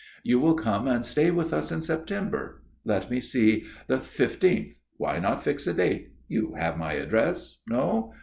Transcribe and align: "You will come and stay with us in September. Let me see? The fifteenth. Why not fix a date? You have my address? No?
"You 0.23 0.39
will 0.39 0.55
come 0.55 0.87
and 0.87 1.05
stay 1.05 1.29
with 1.29 1.53
us 1.53 1.71
in 1.71 1.83
September. 1.83 2.63
Let 2.83 3.11
me 3.11 3.19
see? 3.19 3.65
The 3.85 3.99
fifteenth. 3.99 4.79
Why 4.97 5.19
not 5.19 5.43
fix 5.43 5.67
a 5.67 5.75
date? 5.75 6.11
You 6.27 6.55
have 6.57 6.75
my 6.75 6.93
address? 6.93 7.59
No? 7.69 8.11